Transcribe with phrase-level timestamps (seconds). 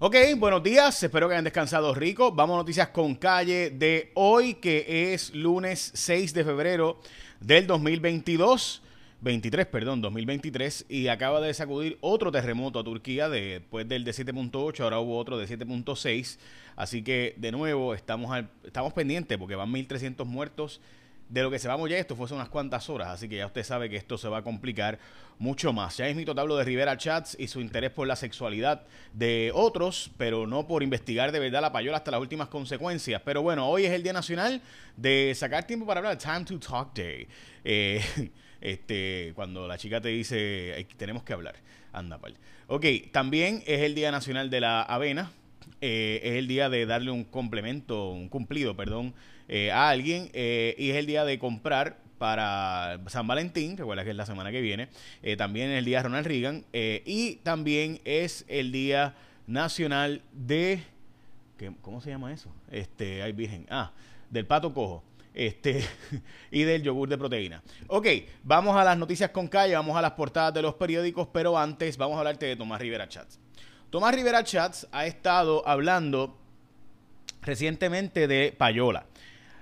[0.00, 2.30] Ok, buenos días, espero que hayan descansado rico.
[2.30, 7.00] Vamos a noticias con calle de hoy, que es lunes 6 de febrero
[7.40, 8.80] del 2022.
[9.22, 14.78] 23, perdón, 2023, y acaba de sacudir otro terremoto a Turquía después del de 7.8,
[14.84, 16.38] ahora hubo otro de 7.6,
[16.76, 20.80] así que de nuevo estamos, estamos pendientes porque van 1.300 muertos
[21.28, 23.46] de lo que se vamos ya esto fue hace unas cuantas horas, así que ya
[23.46, 24.98] usted sabe que esto se va a complicar
[25.38, 25.96] mucho más.
[25.96, 28.82] Ya es mi hablo de Rivera Chats y su interés por la sexualidad
[29.12, 33.22] de otros, pero no por investigar de verdad la payola hasta las últimas consecuencias.
[33.24, 34.60] Pero bueno, hoy es el Día Nacional
[34.96, 37.26] de sacar tiempo para hablar, Time to Talk Day.
[37.64, 41.56] Eh, este, cuando la chica te dice, tenemos que hablar,
[41.92, 42.36] anda, pal.
[42.66, 45.30] Ok, también es el Día Nacional de la Avena,
[45.80, 49.14] eh, es el día de darle un complemento, un cumplido, perdón,
[49.48, 54.10] eh, a alguien eh, y es el día de comprar para San Valentín, recuerda que
[54.10, 54.88] es la semana que viene,
[55.36, 59.14] también es el día de Ronald Reagan y también es el día
[59.46, 60.82] nacional de...
[61.80, 62.50] ¿Cómo se llama eso?
[62.72, 63.92] Este, ay virgen, ah,
[64.30, 65.04] del pato cojo
[65.38, 65.84] este,
[66.50, 67.62] y del yogur de proteína.
[67.86, 68.06] Ok,
[68.42, 71.96] vamos a las noticias con calle, vamos a las portadas de los periódicos, pero antes
[71.96, 73.38] vamos a hablarte de Tomás Rivera Chats.
[73.88, 76.36] Tomás Rivera Chats ha estado hablando
[77.40, 79.06] recientemente de payola.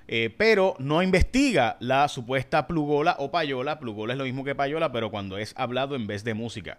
[0.08, 3.78] Eh, pero no investiga la supuesta plugola o payola.
[3.78, 6.78] Plugola es lo mismo que payola, pero cuando es hablado en vez de música.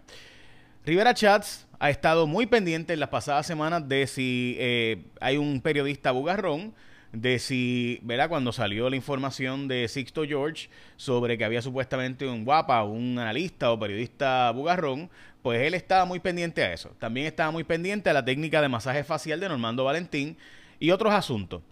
[0.86, 5.60] Rivera Chats ha estado muy pendiente en las pasadas semanas de si eh, hay un
[5.60, 6.72] periodista bugarrón
[7.12, 8.28] de si, ¿verdad?
[8.28, 13.70] Cuando salió la información de Sixto George sobre que había supuestamente un guapa, un analista
[13.70, 15.10] o periodista bugarrón,
[15.42, 16.90] pues él estaba muy pendiente a eso.
[16.98, 20.36] También estaba muy pendiente a la técnica de masaje facial de Normando Valentín
[20.78, 21.62] y otros asuntos.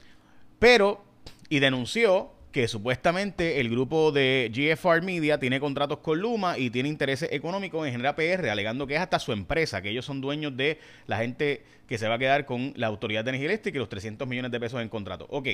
[0.59, 1.05] Pero,
[1.49, 6.89] y denunció que supuestamente el grupo de GFR Media tiene contratos con Luma y tiene
[6.89, 10.57] intereses económicos en Genera PR, alegando que es hasta su empresa, que ellos son dueños
[10.57, 13.81] de la gente que se va a quedar con la Autoridad de Energía Eléctrica y
[13.81, 15.27] los 300 millones de pesos en contrato.
[15.29, 15.49] Ok,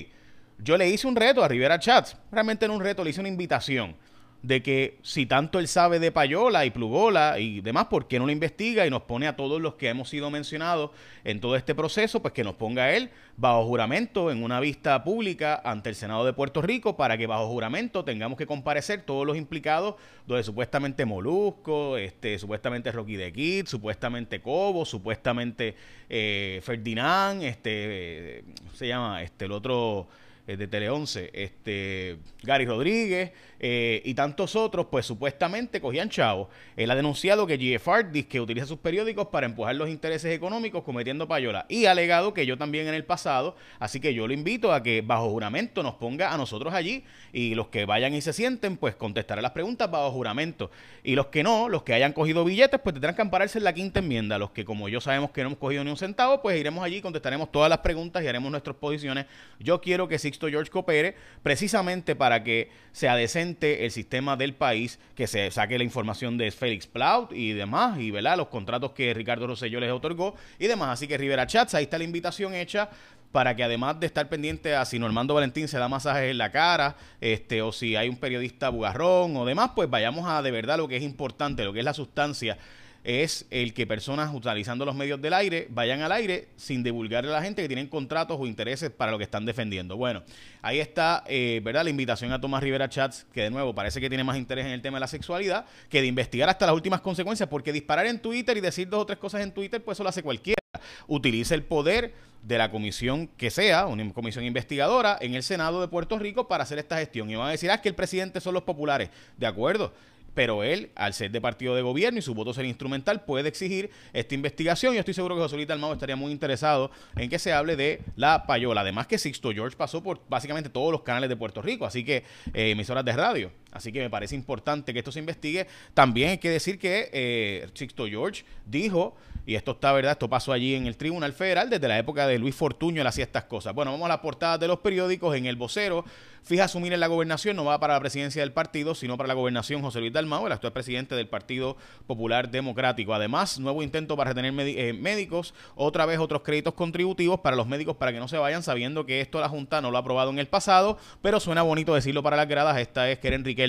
[0.58, 3.28] yo le hice un reto a Rivera Chats, realmente no un reto, le hice una
[3.28, 3.96] invitación
[4.42, 8.26] de que si tanto él sabe de payola y plugola y demás, ¿por qué no
[8.26, 10.90] lo investiga y nos pone a todos los que hemos sido mencionados
[11.24, 12.20] en todo este proceso?
[12.20, 16.32] Pues que nos ponga él bajo juramento en una vista pública ante el Senado de
[16.32, 19.94] Puerto Rico para que bajo juramento tengamos que comparecer todos los implicados,
[20.26, 25.76] donde supuestamente Molusco, este, supuestamente Rocky de Kid, supuestamente Cobo, supuestamente
[26.08, 28.44] eh, Ferdinand, este,
[28.74, 29.22] se llama?
[29.22, 33.30] Este, el otro eh, de Tele 11, este, Gary Rodríguez
[33.60, 36.48] eh, y tantos otros, pues supuestamente cogían chavos.
[36.76, 41.28] Él ha denunciado que GFR que utiliza sus periódicos para empujar los intereses económicos cometiendo
[41.28, 44.72] payola y ha alegado que yo también en el pasado, así que yo lo invito
[44.72, 48.32] a que bajo juramento nos ponga a nosotros allí y los que vayan y se
[48.32, 50.70] sienten, pues contestaré las preguntas bajo juramento.
[51.04, 53.72] Y los que no, los que hayan cogido billetes, pues tendrán que ampararse en la
[53.72, 54.38] quinta enmienda.
[54.38, 57.00] Los que como yo sabemos que no hemos cogido ni un centavo, pues iremos allí,
[57.00, 59.26] contestaremos todas las preguntas y haremos nuestras posiciones.
[59.58, 65.26] Yo quiero que George coopere precisamente para que sea decente el sistema del país, que
[65.26, 68.36] se saque la información de Félix Plaut y demás, y ¿verdad?
[68.36, 70.90] los contratos que Ricardo Rosselló les otorgó y demás.
[70.90, 72.90] Así que Rivera Chats, ahí está la invitación hecha
[73.32, 76.52] para que además de estar pendiente a si Normando Valentín se da masajes en la
[76.52, 80.76] cara, este, o si hay un periodista bugarrón o demás, pues vayamos a de verdad
[80.76, 82.58] lo que es importante, lo que es la sustancia
[83.04, 87.34] es el que personas utilizando los medios del aire vayan al aire sin divulgarle a
[87.34, 89.96] la gente que tienen contratos o intereses para lo que están defendiendo.
[89.96, 90.22] Bueno,
[90.60, 91.84] ahí está, eh, ¿verdad?
[91.84, 94.72] La invitación a Tomás Rivera Chats, que de nuevo parece que tiene más interés en
[94.72, 98.20] el tema de la sexualidad que de investigar hasta las últimas consecuencias, porque disparar en
[98.20, 100.60] Twitter y decir dos o tres cosas en Twitter, pues eso lo hace cualquiera.
[101.06, 105.88] Utilice el poder de la comisión que sea, una comisión investigadora en el Senado de
[105.88, 107.30] Puerto Rico para hacer esta gestión.
[107.30, 109.10] Y van a decir, ah, que el presidente son los populares.
[109.36, 109.92] De acuerdo,
[110.34, 113.90] pero él, al ser de partido de gobierno y su voto ser instrumental, puede exigir
[114.12, 114.94] esta investigación.
[114.94, 118.00] Y estoy seguro que José Luis Dalmau estaría muy interesado en que se hable de
[118.16, 118.80] la payola.
[118.80, 122.24] Además que Sixto George pasó por básicamente todos los canales de Puerto Rico, así que
[122.54, 123.61] eh, emisoras de radio.
[123.72, 125.66] Así que me parece importante que esto se investigue.
[125.94, 130.12] También hay que decir que eh, Sixto George dijo y esto está, ¿verdad?
[130.12, 133.24] Esto pasó allí en el Tribunal Federal desde la época de Luis Fortuño, él hacía
[133.24, 133.74] estas cosas.
[133.74, 135.34] Bueno, vamos a las portadas de los periódicos.
[135.36, 136.04] En el vocero,
[136.44, 139.34] fija asumir en la gobernación, no va para la presidencia del partido, sino para la
[139.34, 141.76] gobernación José Luis Dalmau, el actual presidente del Partido
[142.06, 143.14] Popular Democrático.
[143.14, 147.96] Además, nuevo intento para retener eh, médicos, otra vez otros créditos contributivos para los médicos
[147.96, 150.38] para que no se vayan, sabiendo que esto la Junta no lo ha aprobado en
[150.38, 152.78] el pasado, pero suena bonito decirlo para las gradas.
[152.78, 153.61] Esta es que Enrique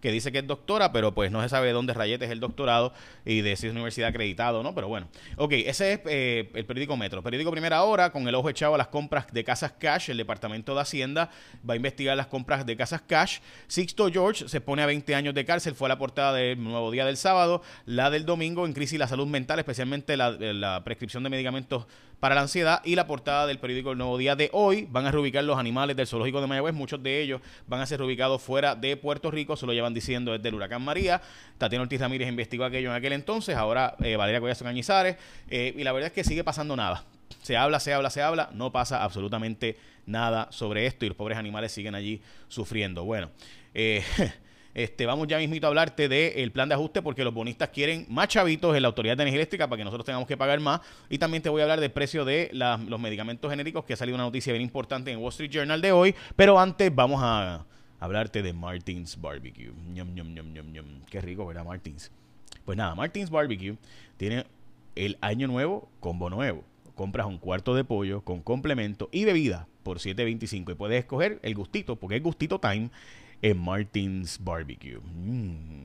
[0.00, 2.40] Que dice que es doctora, pero pues no se sabe de dónde rayete es el
[2.40, 2.92] doctorado
[3.24, 4.74] y de si es universidad acreditado, ¿no?
[4.74, 5.08] Pero bueno.
[5.36, 7.22] Ok, ese es eh, el periódico Metro.
[7.22, 10.74] Periódico Primera Hora, con el ojo echado a las compras de casas cash, el Departamento
[10.74, 11.30] de Hacienda
[11.68, 13.38] va a investigar las compras de casas cash.
[13.66, 17.04] Sixto George se pone a 20 años de cárcel, fue la portada del Nuevo Día
[17.04, 21.30] del sábado, la del domingo en crisis la salud mental, especialmente la, la prescripción de
[21.30, 21.86] medicamentos
[22.20, 25.10] para la ansiedad y la portada del periódico El Nuevo Día de hoy van a
[25.10, 28.74] reubicar los animales del zoológico de Mayagüez, muchos de ellos van a ser reubicados fuera
[28.74, 31.20] de Puerto Rico, se lo llevan diciendo desde el huracán María,
[31.58, 35.16] Tatiana Ortiz Ramírez investigó aquello en aquel entonces, ahora eh, Valeria Collazo Cañizares,
[35.50, 37.04] eh, y la verdad es que sigue pasando nada.
[37.42, 41.36] Se habla, se habla, se habla, no pasa absolutamente nada sobre esto y los pobres
[41.36, 43.04] animales siguen allí sufriendo.
[43.04, 43.30] Bueno,
[43.74, 44.02] eh,
[44.76, 48.28] Este, vamos ya mismito a hablarte del plan de ajuste porque los bonistas quieren más
[48.28, 50.82] chavitos en la Autoridad de Energía Eléctrica para que nosotros tengamos que pagar más.
[51.08, 54.16] Y también te voy a hablar del precio de los medicamentos genéricos, que ha salido
[54.16, 56.14] una noticia bien importante en Wall Street Journal de hoy.
[56.36, 57.64] Pero antes vamos a
[58.00, 59.72] hablarte de Martins Barbecue.
[61.10, 62.10] Qué rico, ¿verdad, Martins?
[62.64, 63.76] Pues nada, Martins Barbecue
[64.16, 64.44] tiene
[64.94, 66.64] el año nuevo combo nuevo.
[66.94, 71.54] Compras un cuarto de pollo con complemento y bebida por 7.25 y puedes escoger el
[71.54, 72.90] gustito, porque es gustito time
[73.42, 74.98] en Martins Barbecue.
[74.98, 75.84] Mm,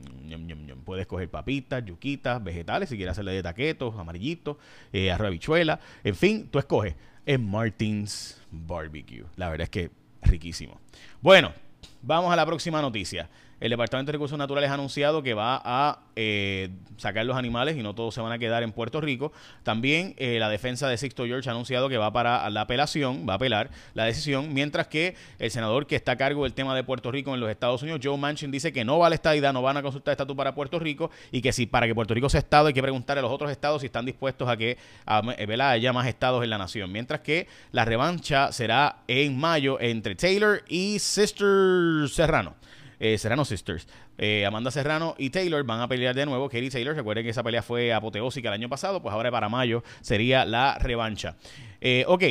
[0.84, 4.56] Puedes coger papitas, yuquitas, vegetales, si quieres hacerle de taquetos, amarillitos,
[4.92, 6.94] eh, arroz habichuela, en fin, tú escoges
[7.26, 9.24] en Martins Barbecue.
[9.36, 9.90] La verdad es que
[10.22, 10.80] riquísimo.
[11.20, 11.52] Bueno,
[12.02, 13.28] vamos a la próxima noticia
[13.62, 17.82] el Departamento de Recursos Naturales ha anunciado que va a eh, sacar los animales y
[17.84, 19.32] no todos se van a quedar en Puerto Rico.
[19.62, 23.34] También eh, la defensa de Sixto George ha anunciado que va para la apelación, va
[23.34, 26.82] a apelar la decisión, mientras que el senador que está a cargo del tema de
[26.82, 29.52] Puerto Rico en los Estados Unidos, Joe Manchin, dice que no va a la estadidad,
[29.52, 32.28] no van a consultar estatus para Puerto Rico y que si para que Puerto Rico
[32.28, 34.76] sea estado hay que preguntar a los otros estados si están dispuestos a que
[35.06, 36.90] eh, haya más estados en la nación.
[36.90, 42.56] Mientras que la revancha será en mayo entre Taylor y Sister Serrano
[43.02, 43.88] eh, Serrano Sisters.
[44.16, 46.48] Eh, Amanda Serrano y Taylor van a pelear de nuevo.
[46.48, 49.82] Katie Taylor, recuerden que esa pelea fue apoteósica el año pasado, pues ahora para mayo
[50.00, 51.36] sería la revancha.
[51.80, 52.22] Eh, ok,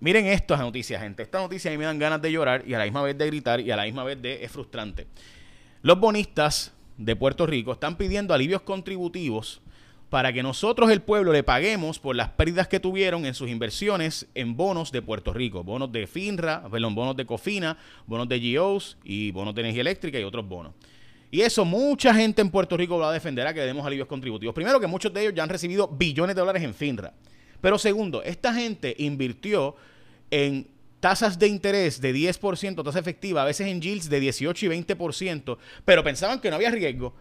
[0.00, 1.22] miren estas noticias, gente.
[1.22, 3.26] Estas noticias a mí me dan ganas de llorar y a la misma vez de
[3.28, 5.06] gritar y a la misma vez de es frustrante.
[5.82, 9.61] Los bonistas de Puerto Rico están pidiendo alivios contributivos
[10.12, 14.26] para que nosotros, el pueblo, le paguemos por las pérdidas que tuvieron en sus inversiones
[14.34, 18.98] en bonos de Puerto Rico, bonos de FINRA, perdón, bonos de COFINA, bonos de GOs
[19.04, 20.74] y bonos de energía eléctrica y otros bonos.
[21.30, 24.54] Y eso mucha gente en Puerto Rico va a defender a que demos alivios contributivos.
[24.54, 27.14] Primero que muchos de ellos ya han recibido billones de dólares en FINRA.
[27.62, 29.76] Pero segundo, esta gente invirtió
[30.30, 30.68] en
[31.00, 35.56] tasas de interés de 10%, tasa efectiva, a veces en yields de 18 y 20%,
[35.86, 37.14] pero pensaban que no había riesgo.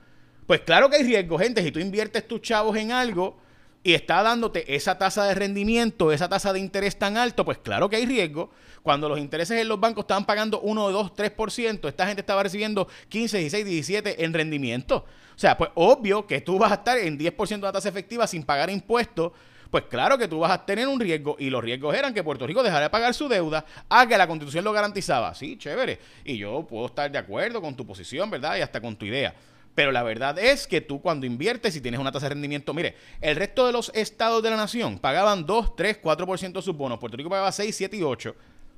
[0.48, 1.64] Pues claro que hay riesgo, gente.
[1.64, 3.38] Si tú inviertes tus chavos en algo
[3.84, 7.90] y está dándote esa tasa de rendimiento, esa tasa de interés tan alto, pues claro
[7.90, 8.52] que hay riesgo.
[8.84, 12.88] Cuando los intereses en los bancos estaban pagando 1, 2, 3%, esta gente estaba recibiendo
[13.10, 15.06] 15, 16, 17 en rendimiento.
[15.36, 18.28] O sea, pues obvio que tú vas a estar en 10% de la tasa efectiva
[18.28, 19.32] sin pagar impuestos
[19.72, 22.46] pues claro que tú vas a tener un riesgo y los riesgos eran que Puerto
[22.46, 25.34] Rico dejara de pagar su deuda a que la constitución lo garantizaba.
[25.34, 25.98] Sí, chévere.
[26.26, 28.58] Y yo puedo estar de acuerdo con tu posición, ¿verdad?
[28.58, 29.34] Y hasta con tu idea.
[29.75, 32.95] Pero la verdad es que tú cuando inviertes y tienes una tasa de rendimiento, mire,
[33.21, 37.00] el resto de los estados de la nación pagaban 2, 3, 4% de sus bonos.
[37.00, 38.35] Puerto Rico pagaba 6, 7 y 8.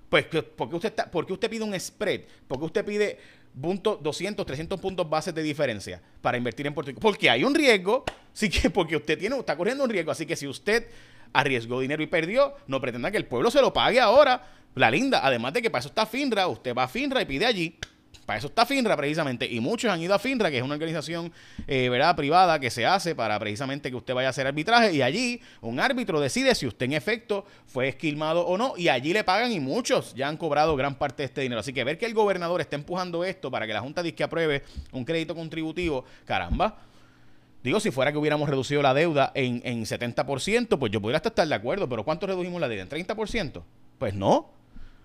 [0.09, 2.21] Pues, ¿por qué usted, está, ¿por usted pide un spread?
[2.47, 3.17] ¿Por qué usted pide
[3.59, 7.01] punto 200, 300 puntos bases de diferencia para invertir en Puerto Rico?
[7.01, 10.11] Porque hay un riesgo, sí que porque usted tiene, está corriendo un riesgo.
[10.11, 10.87] Así que si usted
[11.33, 14.43] arriesgó dinero y perdió, no pretenda que el pueblo se lo pague ahora.
[14.75, 17.47] La linda, además de que para eso está FINRA, usted va a FINRA y pide
[17.47, 17.79] allí.
[18.25, 19.45] Para eso está FINRA precisamente.
[19.45, 21.31] Y muchos han ido a FINRA, que es una organización
[21.67, 22.15] eh, ¿verdad?
[22.15, 24.93] privada que se hace para precisamente que usted vaya a hacer arbitraje.
[24.93, 28.73] Y allí un árbitro decide si usted en efecto fue esquilmado o no.
[28.77, 31.59] Y allí le pagan y muchos ya han cobrado gran parte de este dinero.
[31.59, 34.63] Así que ver que el gobernador está empujando esto para que la Junta disque apruebe
[34.91, 36.77] un crédito contributivo, caramba.
[37.61, 41.29] Digo, si fuera que hubiéramos reducido la deuda en, en 70%, pues yo podría hasta
[41.29, 41.87] estar de acuerdo.
[41.87, 42.83] Pero ¿cuánto redujimos la deuda?
[42.83, 43.63] ¿En 30%?
[43.97, 44.49] Pues no.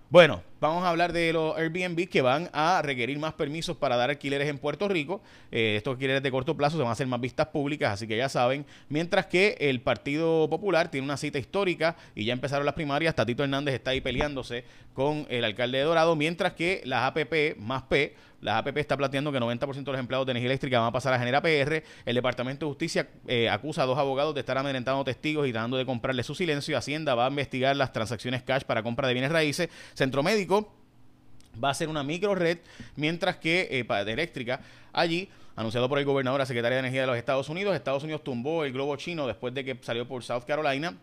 [0.09, 4.09] Bueno, vamos a hablar de los Airbnb que van a requerir más permisos para dar
[4.09, 5.21] alquileres en Puerto Rico.
[5.51, 8.17] Eh, estos alquileres de corto plazo se van a hacer más vistas públicas, así que
[8.17, 8.65] ya saben.
[8.89, 13.15] Mientras que el Partido Popular tiene una cita histórica y ya empezaron las primarias.
[13.15, 14.63] Tatito Hernández está ahí peleándose
[14.93, 19.31] con el alcalde de Dorado, mientras que las APP más P la APP está planteando
[19.31, 21.83] que 90% de los empleados de energía eléctrica van a pasar a Genera PR.
[22.05, 25.77] El Departamento de Justicia eh, acusa a dos abogados de estar amedrentando testigos y tratando
[25.77, 26.77] de comprarle su silencio.
[26.77, 29.69] Hacienda va a investigar las transacciones cash para compra de bienes raíces.
[29.93, 32.59] Centro Médico va a ser una micro red,
[32.95, 34.61] mientras que eh, de eléctrica
[34.93, 37.75] allí anunciado por el gobernador, secretaria de Energía de los Estados Unidos.
[37.75, 40.95] Estados Unidos tumbó el globo chino después de que salió por South Carolina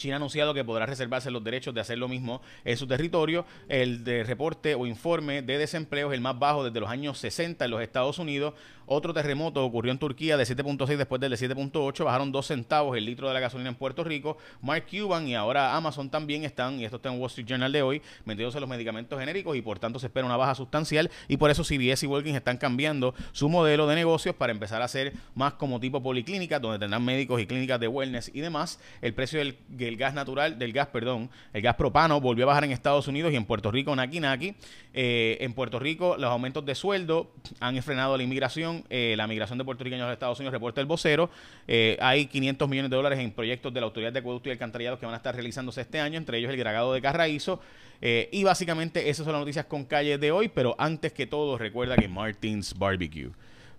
[0.00, 3.44] China ha anunciado que podrá reservarse los derechos de hacer lo mismo en su territorio.
[3.68, 7.64] El de reporte o informe de desempleo es el más bajo desde los años 60
[7.64, 8.54] en los Estados Unidos.
[8.92, 12.02] Otro terremoto ocurrió en Turquía de 7.6 después del de 7.8.
[12.02, 14.36] Bajaron dos centavos el litro de la gasolina en Puerto Rico.
[14.60, 17.82] Mark Cuban y ahora Amazon también están, y esto está en Wall Street Journal de
[17.82, 21.08] hoy, metiéndose los medicamentos genéricos y por tanto se espera una baja sustancial.
[21.28, 24.86] Y por eso CBS y Walgreens están cambiando su modelo de negocios para empezar a
[24.86, 28.80] hacer más como tipo policlínica, donde tendrán médicos y clínicas de wellness y demás.
[29.02, 32.64] El precio del, del gas natural, del gas, perdón, el gas propano volvió a bajar
[32.64, 34.56] en Estados Unidos y en Puerto Rico, naki naki.
[34.92, 37.30] Eh, en Puerto Rico, los aumentos de sueldo
[37.60, 38.79] han frenado la inmigración.
[38.88, 41.30] Eh, la migración de puertorriqueños a los Estados Unidos, reporta el vocero.
[41.68, 44.98] Eh, hay 500 millones de dólares en proyectos de la Autoridad de Acueducto y Alcantarillado
[44.98, 47.60] que van a estar realizándose este año, entre ellos el gragado de Carraízo.
[48.00, 51.96] y básicamente esas son las noticias con calle de hoy, pero antes que todo recuerda
[51.96, 53.30] que Martins Barbecue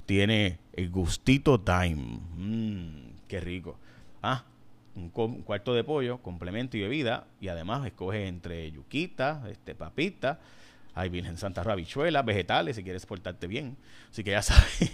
[0.06, 2.20] tiene el gustito time.
[2.36, 3.78] Mmm, qué rico.
[4.22, 4.44] Ah,
[4.96, 10.40] un, cuarto de pollo, complemento y bebida, y además escoge entre yuquita, este, papita,
[10.94, 13.78] hay Virgen Santa Rabichuela, vegetales, si quieres portarte bien.
[14.10, 14.92] Así que ya sabes.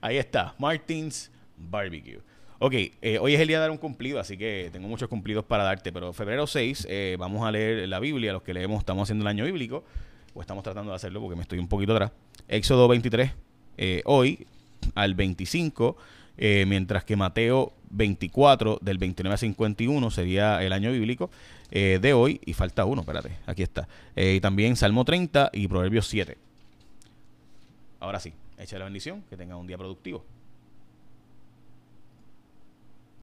[0.00, 2.20] Ahí está, Martins Barbecue.
[2.58, 5.44] Ok, eh, hoy es el día de dar un cumplido, así que tengo muchos cumplidos
[5.44, 9.02] para darte, pero febrero 6 eh, vamos a leer la Biblia, los que leemos estamos
[9.02, 9.84] haciendo el año bíblico,
[10.32, 12.12] o estamos tratando de hacerlo porque me estoy un poquito atrás.
[12.46, 13.32] Éxodo 23,
[13.78, 14.46] eh, hoy
[14.94, 15.96] al 25
[16.38, 21.30] eh, mientras que Mateo 24 del 29 a 51 sería el año bíblico
[21.70, 23.88] eh, de hoy y falta uno, espérate, aquí está.
[24.16, 26.36] Eh, y también Salmo 30 y Proverbios 7.
[28.00, 30.24] Ahora sí, echa la bendición, que tenga un día productivo.